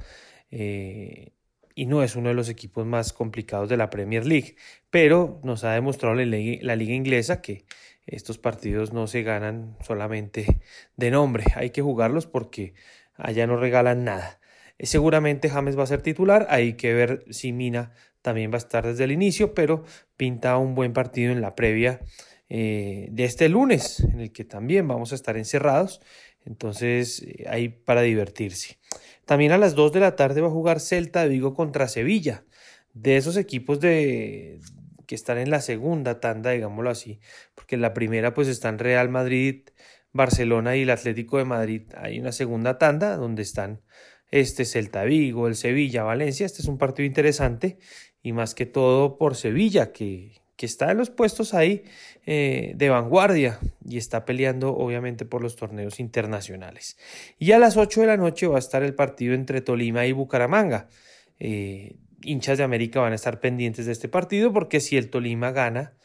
Eh, 0.49 1.33
y 1.75 1.85
no 1.85 2.03
es 2.03 2.15
uno 2.15 2.29
de 2.29 2.35
los 2.35 2.49
equipos 2.49 2.85
más 2.85 3.13
complicados 3.13 3.69
de 3.69 3.77
la 3.77 3.89
Premier 3.89 4.25
League, 4.25 4.55
pero 4.89 5.39
nos 5.43 5.63
ha 5.63 5.73
demostrado 5.73 6.15
la 6.15 6.25
liga, 6.25 6.93
inglesa 6.93 7.41
que 7.41 7.65
estos 8.05 8.37
partidos 8.37 8.93
no 8.93 9.07
se 9.07 9.23
ganan 9.23 9.77
solamente 9.85 10.59
de 10.97 11.11
nombre, 11.11 11.45
hay 11.55 11.69
que 11.69 11.81
jugarlos 11.81 12.27
porque 12.27 12.73
allá 13.15 13.47
no 13.47 13.57
regalan 13.57 14.03
nada. 14.03 14.39
Eh, 14.77 14.85
seguramente 14.85 15.49
James 15.49 15.77
va 15.77 15.83
a 15.83 15.87
ser 15.87 16.01
titular, 16.01 16.47
hay 16.49 16.73
que 16.73 16.93
ver 16.93 17.25
si 17.29 17.53
Mina 17.53 17.93
también 18.21 18.51
va 18.51 18.55
a 18.55 18.57
estar 18.57 18.85
desde 18.85 19.03
el 19.03 19.11
inicio, 19.11 19.53
pero 19.53 19.83
pinta 20.17 20.57
un 20.57 20.75
buen 20.75 20.93
partido 20.93 21.31
en 21.31 21.41
la 21.41 21.55
previa 21.55 22.01
eh, 22.49 23.07
de 23.11 23.23
este 23.23 23.47
lunes, 23.47 24.01
en 24.01 24.19
el 24.19 24.31
que 24.31 24.43
también 24.43 24.87
vamos 24.87 25.13
a 25.13 25.15
estar 25.15 25.37
encerrados, 25.37 26.01
entonces 26.45 27.21
eh, 27.21 27.45
hay 27.47 27.69
para 27.69 28.01
divertirse. 28.01 28.77
También 29.31 29.53
a 29.53 29.57
las 29.57 29.75
2 29.75 29.93
de 29.93 30.01
la 30.01 30.17
tarde 30.17 30.41
va 30.41 30.49
a 30.49 30.51
jugar 30.51 30.81
Celta 30.81 31.23
de 31.23 31.29
Vigo 31.29 31.53
contra 31.53 31.87
Sevilla. 31.87 32.43
De 32.93 33.15
esos 33.15 33.37
equipos 33.37 33.79
de 33.79 34.59
que 35.07 35.15
están 35.15 35.37
en 35.37 35.49
la 35.49 35.61
segunda 35.61 36.19
tanda, 36.19 36.51
digámoslo 36.51 36.89
así, 36.89 37.21
porque 37.55 37.75
en 37.75 37.81
la 37.81 37.93
primera 37.93 38.33
pues 38.33 38.49
están 38.49 38.77
Real 38.77 39.07
Madrid, 39.07 39.69
Barcelona 40.11 40.75
y 40.75 40.81
el 40.81 40.89
Atlético 40.89 41.37
de 41.37 41.45
Madrid. 41.45 41.83
Hay 41.95 42.19
una 42.19 42.33
segunda 42.33 42.77
tanda 42.77 43.15
donde 43.15 43.43
están 43.43 43.79
este 44.31 44.65
Celta 44.65 45.05
Vigo, 45.05 45.47
el 45.47 45.55
Sevilla, 45.55 46.03
Valencia. 46.03 46.45
Este 46.45 46.61
es 46.61 46.67
un 46.67 46.77
partido 46.77 47.05
interesante 47.05 47.77
y 48.21 48.33
más 48.33 48.53
que 48.53 48.65
todo 48.65 49.17
por 49.17 49.37
Sevilla, 49.37 49.93
que, 49.93 50.40
que 50.61 50.67
está 50.67 50.91
en 50.91 50.99
los 50.99 51.09
puestos 51.09 51.55
ahí 51.55 51.85
eh, 52.27 52.73
de 52.75 52.89
vanguardia 52.89 53.57
y 53.83 53.97
está 53.97 54.25
peleando 54.25 54.77
obviamente 54.77 55.25
por 55.25 55.41
los 55.41 55.55
torneos 55.55 55.99
internacionales. 55.99 56.99
Y 57.39 57.53
a 57.53 57.57
las 57.57 57.77
8 57.77 58.01
de 58.01 58.05
la 58.05 58.15
noche 58.15 58.45
va 58.45 58.57
a 58.57 58.59
estar 58.59 58.83
el 58.83 58.93
partido 58.93 59.33
entre 59.33 59.61
Tolima 59.61 60.05
y 60.05 60.11
Bucaramanga. 60.11 60.87
Eh, 61.39 61.95
hinchas 62.21 62.59
de 62.59 62.63
América 62.63 62.99
van 62.99 63.13
a 63.13 63.15
estar 63.15 63.39
pendientes 63.39 63.87
de 63.87 63.91
este 63.91 64.07
partido 64.07 64.53
porque 64.53 64.81
si 64.81 64.97
el 64.97 65.09
Tolima 65.09 65.49
gana, 65.49 65.95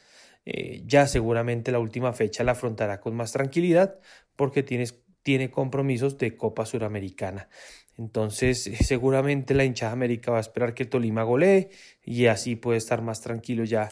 eh, 0.46 0.80
ya 0.86 1.06
seguramente 1.06 1.70
la 1.70 1.78
última 1.78 2.14
fecha 2.14 2.42
la 2.42 2.52
afrontará 2.52 2.98
con 2.98 3.14
más 3.14 3.32
tranquilidad 3.32 4.00
porque 4.36 4.62
tiene 4.62 5.50
compromisos 5.50 6.16
de 6.16 6.34
Copa 6.34 6.64
Suramericana. 6.64 7.50
Entonces, 7.98 8.70
seguramente 8.80 9.54
la 9.54 9.64
hinchada 9.64 9.92
América 9.92 10.30
va 10.30 10.38
a 10.38 10.40
esperar 10.40 10.74
que 10.74 10.84
el 10.84 10.88
Tolima 10.88 11.22
golee 11.22 11.70
y 12.04 12.26
así 12.26 12.56
puede 12.56 12.78
estar 12.78 13.02
más 13.02 13.20
tranquilo 13.20 13.64
ya 13.64 13.88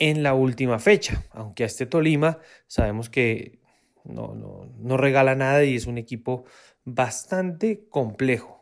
en 0.00 0.24
la 0.24 0.34
última 0.34 0.80
fecha. 0.80 1.22
Aunque 1.30 1.62
a 1.62 1.66
este 1.66 1.86
Tolima 1.86 2.38
sabemos 2.66 3.08
que 3.08 3.60
no, 4.02 4.34
no, 4.34 4.68
no 4.78 4.96
regala 4.96 5.36
nada 5.36 5.62
y 5.62 5.76
es 5.76 5.86
un 5.86 5.98
equipo 5.98 6.44
bastante 6.84 7.86
complejo. 7.88 8.58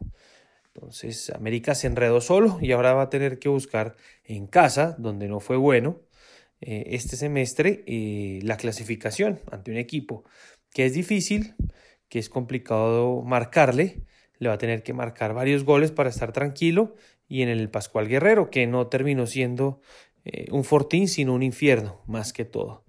Entonces, 0.74 1.30
América 1.30 1.74
se 1.74 1.86
enredó 1.86 2.20
solo 2.20 2.58
y 2.60 2.72
ahora 2.72 2.92
va 2.92 3.02
a 3.02 3.10
tener 3.10 3.38
que 3.38 3.48
buscar 3.48 3.96
en 4.24 4.46
casa, 4.46 4.94
donde 4.98 5.28
no 5.28 5.40
fue 5.40 5.56
bueno, 5.56 6.02
eh, 6.60 6.84
este 6.88 7.16
semestre 7.16 7.84
eh, 7.86 8.40
la 8.42 8.56
clasificación 8.56 9.40
ante 9.50 9.70
un 9.70 9.78
equipo 9.78 10.24
que 10.72 10.86
es 10.86 10.92
difícil, 10.92 11.54
que 12.08 12.18
es 12.18 12.28
complicado 12.28 13.22
marcarle 13.22 14.04
le 14.38 14.48
va 14.48 14.54
a 14.54 14.58
tener 14.58 14.82
que 14.82 14.92
marcar 14.92 15.34
varios 15.34 15.64
goles 15.64 15.90
para 15.90 16.10
estar 16.10 16.32
tranquilo 16.32 16.94
y 17.28 17.42
en 17.42 17.48
el 17.48 17.68
Pascual 17.70 18.08
Guerrero, 18.08 18.50
que 18.50 18.66
no 18.66 18.86
terminó 18.86 19.26
siendo 19.26 19.80
eh, 20.30 20.46
un 20.50 20.64
fortín, 20.64 21.08
sino 21.08 21.34
un 21.34 21.42
infierno, 21.42 22.00
más 22.06 22.32
que 22.32 22.44
todo. 22.44 22.84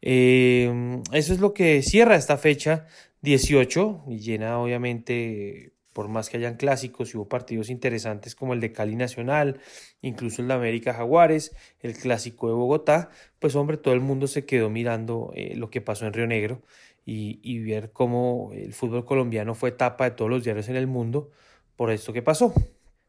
Eh, 0.00 1.00
eso 1.12 1.32
es 1.32 1.38
lo 1.38 1.54
que 1.54 1.80
cierra 1.82 2.16
esta 2.16 2.36
fecha 2.36 2.86
18 3.22 4.04
y 4.08 4.18
llena 4.18 4.58
obviamente, 4.58 5.72
por 5.92 6.08
más 6.08 6.28
que 6.28 6.38
hayan 6.38 6.56
clásicos 6.56 7.14
y 7.14 7.16
hubo 7.16 7.28
partidos 7.28 7.70
interesantes 7.70 8.34
como 8.34 8.52
el 8.52 8.60
de 8.60 8.72
Cali 8.72 8.96
Nacional, 8.96 9.60
incluso 10.00 10.42
el 10.42 10.48
de 10.48 10.54
América 10.54 10.92
Jaguares, 10.92 11.54
el 11.80 11.94
clásico 11.94 12.48
de 12.48 12.54
Bogotá, 12.54 13.10
pues 13.38 13.54
hombre, 13.54 13.76
todo 13.76 13.94
el 13.94 14.00
mundo 14.00 14.26
se 14.26 14.44
quedó 14.44 14.70
mirando 14.70 15.30
eh, 15.36 15.54
lo 15.56 15.70
que 15.70 15.80
pasó 15.80 16.04
en 16.06 16.12
Río 16.12 16.26
Negro 16.26 16.62
y, 17.04 17.58
ver 17.60 17.92
cómo 17.92 18.50
el 18.54 18.72
fútbol 18.72 19.04
colombiano 19.04 19.54
fue 19.54 19.72
tapa 19.72 20.04
de 20.04 20.10
todos 20.12 20.30
los 20.30 20.44
diarios 20.44 20.68
en 20.68 20.76
el 20.76 20.86
mundo 20.86 21.30
por 21.76 21.90
esto 21.90 22.12
que 22.12 22.22
pasó. 22.22 22.52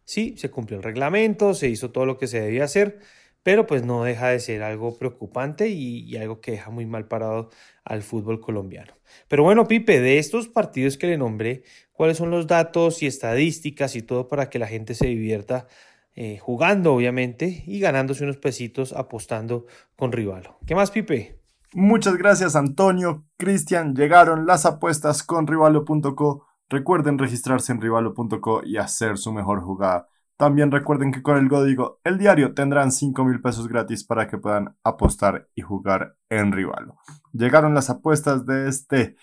Sí, 0.06 0.36
se 0.38 0.50
cumplió 0.50 0.78
el 0.78 0.84
reglamento, 0.84 1.54
se 1.54 1.70
hizo 1.70 1.92
todo 1.92 2.06
lo 2.06 2.18
que 2.18 2.28
se 2.28 2.42
debía 2.42 2.66
hacer, 2.66 3.00
pero 3.44 3.68
pues 3.68 3.84
no 3.86 4.04
deja 4.04 4.30
de 4.30 4.40
ser 4.40 4.64
algo 4.64 4.98
preocupante 4.98 5.70
y, 5.70 6.16
algo 6.18 6.42
que 6.42 6.52
deja 6.52 6.72
muy 6.72 6.86
mal 6.86 7.08
parado 7.08 7.50
al 7.84 8.02
fútbol 8.02 8.40
colombiano. 8.40 8.94
Pero 9.28 9.44
bueno, 9.44 9.68
Pipe, 9.68 10.00
de 10.00 10.18
estos 10.18 10.48
partidos 10.48 10.98
que 10.98 11.08
le 11.08 11.18
nombré, 11.18 11.64
¿cuáles 11.92 12.18
son 12.18 12.32
los 12.32 12.48
datos 12.48 13.04
y 13.04 13.08
estadísticas 13.08 13.96
y 13.96 14.02
todo 14.02 14.28
para 14.28 14.50
que 14.50 14.60
la 14.60 14.68
gente 14.68 14.96
se 14.96 15.08
divierta 15.08 15.68
eh, 16.16 16.38
jugando, 16.40 16.94
obviamente, 16.94 17.64
y 17.68 17.80
ganándose 17.80 18.24
unos 18.24 18.38
pesitos 18.38 18.94
apostando 18.94 19.66
con 19.96 20.12
Rivalo? 20.12 20.58
¿Qué 20.66 20.74
más, 20.74 20.92
Pipe? 20.92 21.44
Muchas 21.76 22.18
gracias 22.18 22.56
Antonio, 22.56 23.26
Cristian, 23.36 23.96
llegaron 23.96 24.46
las 24.46 24.68
apuestas 24.68 25.24
con 25.24 25.48
rivalo.co. 25.48 26.46
Recuerden 26.70 27.18
registrarse 27.18 27.72
en 27.72 27.82
rivalo.co 27.82 28.62
y 28.64 28.78
hacer 28.78 29.18
su 29.18 29.34
mejor 29.34 29.62
jugada. 29.62 30.08
También 30.44 30.72
recuerden 30.72 31.14
que 31.14 31.24
con 31.24 31.38
el 31.38 31.48
código 31.48 32.02
El 32.04 32.18
Diario 32.18 32.54
tendrán 32.54 32.92
5 32.92 33.24
mil 33.24 33.40
pesos 33.40 33.70
gratis 33.70 34.04
para 34.04 34.28
que 34.28 34.38
puedan 34.38 34.76
apostar 34.84 35.48
y 35.56 35.62
jugar 35.62 36.18
en 36.28 36.52
Rivalo. 36.52 36.98
Llegaron 37.32 37.74
las 37.74 37.90
apuestas 37.90 38.46
de 38.46 38.68
este 38.68 39.16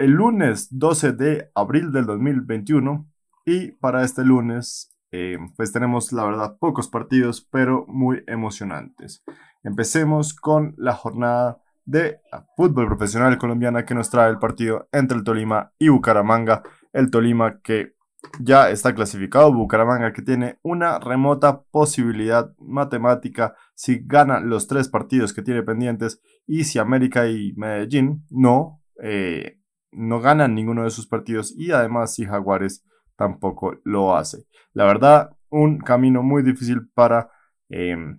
el 0.00 0.10
lunes 0.10 0.76
12 0.76 1.12
de 1.12 1.52
abril 1.54 1.92
del 1.92 2.06
2021 2.06 3.06
y 3.46 3.70
para 3.76 4.02
este 4.02 4.24
lunes 4.24 4.92
eh, 5.12 5.38
pues 5.56 5.70
tenemos 5.70 6.12
la 6.12 6.24
verdad 6.24 6.56
pocos 6.58 6.88
partidos 6.88 7.40
pero 7.40 7.84
muy 7.86 8.24
emocionantes. 8.26 9.22
Empecemos 9.62 10.34
con 10.34 10.74
la 10.76 10.94
jornada 10.94 11.60
de 11.84 12.18
fútbol 12.56 12.88
profesional 12.88 13.38
colombiana 13.38 13.84
que 13.84 13.94
nos 13.94 14.10
trae 14.10 14.30
el 14.30 14.40
partido 14.40 14.88
entre 14.90 15.16
el 15.16 15.22
Tolima 15.22 15.70
y 15.78 15.90
Bucaramanga. 15.90 16.64
El 16.92 17.12
Tolima 17.12 17.60
que 17.60 17.94
ya 18.40 18.70
está 18.70 18.94
clasificado, 18.94 19.52
Bucaramanga 19.52 20.12
que 20.12 20.22
tiene 20.22 20.58
una 20.62 20.98
remota 20.98 21.62
posibilidad 21.62 22.52
matemática 22.58 23.54
si 23.74 24.00
gana 24.04 24.40
los 24.40 24.66
tres 24.66 24.88
partidos 24.88 25.32
que 25.32 25.42
tiene 25.42 25.62
pendientes 25.62 26.20
y 26.46 26.64
si 26.64 26.78
América 26.78 27.28
y 27.28 27.52
Medellín 27.56 28.24
no, 28.30 28.82
eh, 29.02 29.58
no 29.92 30.20
ganan 30.20 30.54
ninguno 30.54 30.84
de 30.84 30.90
sus 30.90 31.06
partidos 31.06 31.54
y 31.56 31.70
además 31.72 32.14
si 32.14 32.24
Jaguares 32.24 32.84
tampoco 33.16 33.76
lo 33.84 34.16
hace. 34.16 34.46
La 34.72 34.84
verdad, 34.84 35.36
un 35.50 35.78
camino 35.78 36.22
muy 36.22 36.42
difícil 36.42 36.88
para... 36.94 37.30
Em, 37.68 38.18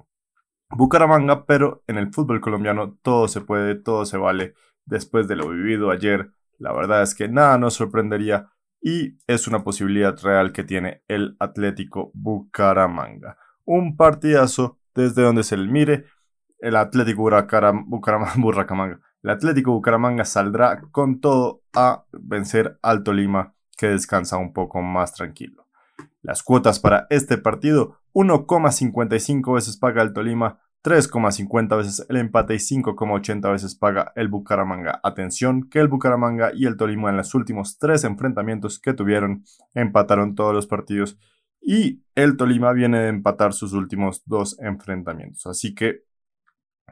Bucaramanga, 0.69 1.45
pero 1.45 1.83
en 1.87 1.97
el 1.97 2.11
fútbol 2.11 2.41
colombiano 2.41 2.97
todo 3.01 3.27
se 3.27 3.41
puede, 3.41 3.75
todo 3.75 4.05
se 4.05 4.17
vale. 4.17 4.55
Después 4.85 5.27
de 5.27 5.35
lo 5.35 5.49
vivido 5.49 5.91
ayer, 5.91 6.31
la 6.57 6.73
verdad 6.73 7.01
es 7.01 7.15
que 7.15 7.27
nada 7.27 7.57
nos 7.57 7.75
sorprendería 7.75 8.51
y 8.85 9.17
es 9.25 9.47
una 9.47 9.63
posibilidad 9.63 10.15
real 10.21 10.51
que 10.51 10.63
tiene 10.63 11.01
el 11.07 11.35
Atlético 11.39 12.11
Bucaramanga. 12.13 13.35
Un 13.65 13.97
partidazo 13.97 14.77
desde 14.93 15.23
donde 15.23 15.41
se 15.41 15.57
le 15.57 15.67
mire, 15.67 16.05
el 16.59 16.75
Atlético 16.75 17.23
Bucaramanga, 17.23 18.99
el 19.23 19.29
Atlético 19.31 19.71
Bucaramanga 19.71 20.23
saldrá 20.23 20.83
con 20.91 21.19
todo 21.19 21.63
a 21.73 22.05
vencer 22.11 22.77
al 22.83 23.01
Tolima 23.01 23.55
que 23.75 23.87
descansa 23.87 24.37
un 24.37 24.53
poco 24.53 24.83
más 24.83 25.15
tranquilo. 25.15 25.65
Las 26.21 26.43
cuotas 26.43 26.79
para 26.79 27.07
este 27.09 27.39
partido, 27.39 27.97
1,55 28.13 29.55
veces 29.55 29.77
paga 29.77 30.03
el 30.03 30.13
Tolima, 30.13 30.59
3,50 30.85 31.77
veces 31.77 32.05
el 32.09 32.17
empate 32.17 32.53
y 32.53 32.57
5,80 32.57 33.51
veces 33.51 33.73
paga 33.73 34.13
el 34.15 34.27
Bucaramanga. 34.27 34.99
Atención 35.01 35.67
que 35.67 35.79
el 35.79 35.87
Bucaramanga 35.87 36.51
y 36.53 36.67
el 36.67 36.77
Tolima 36.77 37.09
en 37.09 37.17
los 37.17 37.33
últimos 37.33 37.79
tres 37.79 38.03
enfrentamientos 38.03 38.77
que 38.77 38.93
tuvieron 38.93 39.43
empataron 39.73 40.35
todos 40.35 40.53
los 40.53 40.67
partidos 40.67 41.17
y 41.59 42.03
el 42.13 42.37
Tolima 42.37 42.71
viene 42.71 42.99
de 42.99 43.07
empatar 43.07 43.53
sus 43.53 43.73
últimos 43.73 44.21
dos 44.27 44.59
enfrentamientos. 44.59 45.47
Así 45.47 45.73
que 45.73 46.03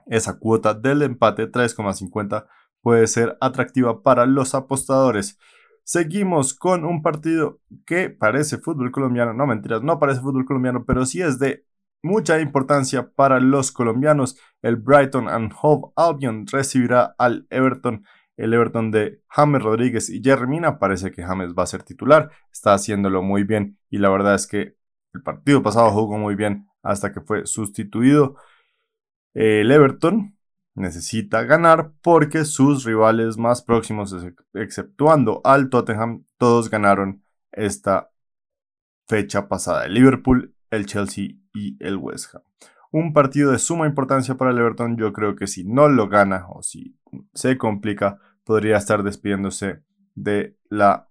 esa 0.07 0.39
cuota 0.39 0.73
del 0.73 1.03
empate 1.03 1.51
3,50 1.51 2.47
puede 2.81 3.05
ser 3.05 3.37
atractiva 3.41 4.01
para 4.01 4.25
los 4.25 4.55
apostadores. 4.55 5.37
Seguimos 5.83 6.55
con 6.55 6.83
un 6.83 7.03
partido 7.03 7.59
que 7.85 8.09
parece 8.09 8.57
fútbol 8.57 8.89
colombiano, 8.89 9.35
no 9.35 9.45
mentiras, 9.45 9.83
no 9.83 9.99
parece 9.99 10.21
fútbol 10.21 10.45
colombiano, 10.45 10.83
pero 10.83 11.05
sí 11.05 11.21
es 11.21 11.37
de 11.37 11.67
mucha 12.03 12.39
importancia 12.39 13.09
para 13.15 13.39
los 13.39 13.71
colombianos. 13.71 14.37
El 14.61 14.75
Brighton 14.75 15.27
and 15.27 15.53
Hove 15.59 15.91
Albion 15.95 16.45
recibirá 16.45 17.15
al 17.17 17.47
Everton. 17.49 18.05
El 18.37 18.53
Everton 18.53 18.91
de 18.91 19.21
James 19.29 19.63
Rodríguez 19.63 20.09
y 20.09 20.21
Jerry. 20.21 20.59
Parece 20.79 21.11
que 21.11 21.23
James 21.23 21.53
va 21.57 21.63
a 21.63 21.67
ser 21.67 21.83
titular. 21.83 22.29
Está 22.51 22.73
haciéndolo 22.73 23.23
muy 23.23 23.43
bien. 23.43 23.79
Y 23.89 23.97
la 23.97 24.09
verdad 24.09 24.35
es 24.35 24.45
que 24.45 24.75
el 25.13 25.23
partido 25.23 25.63
pasado 25.63 25.89
jugó 25.91 26.17
muy 26.17 26.35
bien 26.35 26.67
hasta 26.83 27.11
que 27.11 27.21
fue 27.21 27.45
sustituido. 27.45 28.35
El 29.33 29.71
Everton 29.71 30.37
necesita 30.75 31.43
ganar 31.43 31.93
porque 32.01 32.45
sus 32.45 32.83
rivales 32.83 33.37
más 33.37 33.61
próximos, 33.61 34.15
exceptuando 34.53 35.41
al 35.43 35.69
Tottenham, 35.69 36.25
todos 36.37 36.69
ganaron 36.69 37.23
esta 37.51 38.11
fecha 39.07 39.47
pasada. 39.47 39.85
El 39.85 39.93
Liverpool, 39.93 40.55
el 40.71 40.85
Chelsea 40.85 41.42
y 41.53 41.77
el 41.79 41.97
West 41.97 42.33
Ham. 42.35 42.41
Un 42.91 43.13
partido 43.13 43.51
de 43.51 43.59
suma 43.59 43.87
importancia 43.87 44.35
para 44.35 44.51
el 44.51 44.57
Everton. 44.57 44.97
Yo 44.97 45.13
creo 45.13 45.35
que 45.35 45.47
si 45.47 45.63
no 45.63 45.89
lo 45.89 46.07
gana 46.09 46.45
o 46.49 46.61
si 46.61 46.95
se 47.33 47.57
complica, 47.57 48.19
podría 48.43 48.77
estar 48.77 49.03
despidiéndose 49.03 49.83
de 50.15 50.57
la 50.69 51.09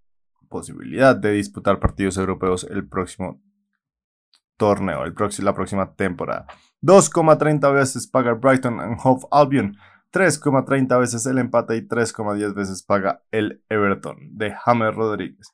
posibilidad 0.48 1.16
de 1.16 1.32
disputar 1.32 1.80
partidos 1.80 2.18
europeos 2.18 2.64
el 2.70 2.86
próximo 2.86 3.42
torneo, 4.56 5.04
el 5.04 5.14
próximo, 5.14 5.46
la 5.46 5.54
próxima 5.54 5.94
temporada. 5.94 6.46
2,30 6.82 7.74
veces 7.74 8.06
paga 8.06 8.34
Brighton 8.34 8.78
and 8.78 8.98
Hove 9.02 9.26
Albion, 9.30 9.76
3,30 10.12 11.00
veces 11.00 11.26
el 11.26 11.38
empate 11.38 11.76
y 11.76 11.88
3,10 11.88 12.54
veces 12.54 12.82
paga 12.82 13.22
el 13.30 13.64
Everton 13.68 14.18
de 14.36 14.54
James 14.54 14.94
Rodríguez. 14.94 15.52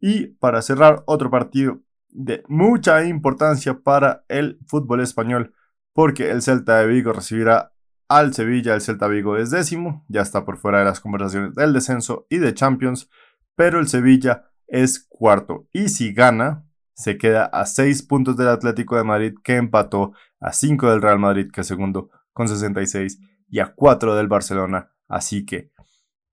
Y 0.00 0.28
para 0.34 0.62
cerrar, 0.62 1.02
otro 1.06 1.30
partido 1.30 1.80
de 2.12 2.42
mucha 2.48 3.04
importancia 3.04 3.80
para 3.80 4.24
el 4.28 4.58
fútbol 4.66 5.00
español, 5.00 5.54
porque 5.92 6.30
el 6.30 6.42
Celta 6.42 6.78
de 6.78 6.86
Vigo 6.86 7.12
recibirá 7.12 7.72
al 8.08 8.34
Sevilla. 8.34 8.74
El 8.74 8.80
Celta 8.80 9.08
Vigo 9.08 9.36
es 9.36 9.50
décimo, 9.50 10.04
ya 10.08 10.22
está 10.22 10.44
por 10.44 10.58
fuera 10.58 10.80
de 10.80 10.84
las 10.84 11.00
conversaciones 11.00 11.54
del 11.54 11.72
descenso 11.72 12.26
y 12.28 12.38
de 12.38 12.54
Champions, 12.54 13.08
pero 13.54 13.78
el 13.78 13.88
Sevilla 13.88 14.50
es 14.66 15.06
cuarto. 15.08 15.68
Y 15.72 15.88
si 15.88 16.12
gana, 16.12 16.66
se 16.94 17.16
queda 17.16 17.46
a 17.46 17.66
6 17.66 18.02
puntos 18.02 18.36
del 18.36 18.48
Atlético 18.48 18.96
de 18.96 19.04
Madrid 19.04 19.34
que 19.42 19.56
empató, 19.56 20.12
a 20.40 20.52
5 20.52 20.90
del 20.90 21.02
Real 21.02 21.18
Madrid 21.18 21.50
que 21.52 21.64
segundo, 21.64 22.10
con 22.32 22.48
66 22.48 23.20
y 23.48 23.60
a 23.60 23.72
4 23.74 24.14
del 24.14 24.28
Barcelona. 24.28 24.92
Así 25.08 25.44
que 25.44 25.72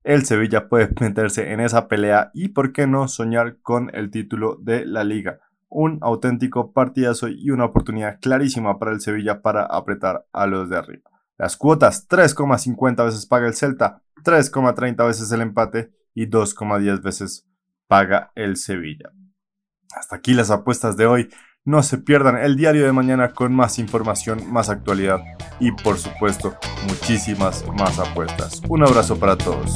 el 0.04 0.26
Sevilla 0.26 0.70
puede 0.70 0.90
meterse 1.02 1.52
en 1.52 1.60
esa 1.60 1.88
pelea 1.88 2.32
y 2.34 2.50
por 2.50 2.72
qué 2.72 2.88
no 2.88 3.08
soñar 3.08 3.58
con 3.62 3.94
el 3.94 4.10
título 4.12 4.58
de 4.62 4.86
la 4.86 5.04
liga. 5.04 5.40
Un 5.70 6.00
auténtico 6.02 6.72
partidazo 6.72 7.28
y 7.28 7.52
una 7.52 7.66
oportunidad 7.66 8.20
clarísima 8.20 8.80
para 8.80 8.92
el 8.92 9.02
Sevilla 9.02 9.42
para 9.42 9.64
apretar 9.64 10.26
a 10.32 10.48
los 10.48 10.70
de 10.70 10.78
arriba. 10.78 11.10
Las 11.38 11.58
cuotas 11.58 12.08
3,50 12.10 13.06
veces 13.06 13.26
paga 13.26 13.48
el 13.48 13.54
Celta, 13.54 14.02
3,30 14.24 15.06
veces 15.06 15.32
el 15.32 15.42
empate 15.42 15.92
y 16.14 16.28
2,10 16.28 17.02
veces 17.02 17.48
paga 17.88 18.32
el 18.36 18.58
Sevilla. 18.58 19.12
Hasta 19.96 20.16
aquí 20.16 20.34
las 20.34 20.52
apuestas 20.52 20.98
de 20.98 21.06
hoy. 21.06 21.30
No 21.64 21.84
se 21.84 21.98
pierdan 21.98 22.38
el 22.38 22.56
diario 22.56 22.86
de 22.86 22.94
mañana 22.94 23.34
con 23.34 23.54
más 23.54 23.78
información, 23.78 24.52
más 24.52 24.70
actualidad 24.70 25.20
y 25.60 25.74
por 25.74 25.98
supuesto 25.98 26.56
muchísimas 26.88 27.66
más 27.78 28.00
apuestas. 28.00 28.62
Un 28.70 28.84
abrazo 28.84 29.20
para 29.20 29.38
todos. 29.38 29.76